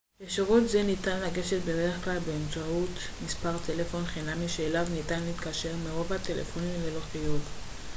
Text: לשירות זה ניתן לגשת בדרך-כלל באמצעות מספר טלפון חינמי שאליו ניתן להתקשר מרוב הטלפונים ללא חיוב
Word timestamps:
לשירות 0.19 0.69
זה 0.69 0.83
ניתן 0.83 1.19
לגשת 1.21 1.61
בדרך-כלל 1.65 2.19
באמצעות 2.19 2.89
מספר 3.25 3.51
טלפון 3.65 4.05
חינמי 4.05 4.49
שאליו 4.49 4.85
ניתן 4.93 5.19
להתקשר 5.23 5.73
מרוב 5.87 6.13
הטלפונים 6.13 6.79
ללא 6.83 6.99
חיוב 7.11 7.39